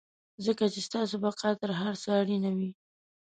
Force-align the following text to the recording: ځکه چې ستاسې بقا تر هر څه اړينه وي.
ځکه 0.45 0.63
چې 0.73 0.79
ستاسې 0.87 1.15
بقا 1.23 1.49
تر 1.61 1.71
هر 1.79 1.93
څه 2.03 2.09
اړينه 2.21 2.49
وي. 2.57 2.69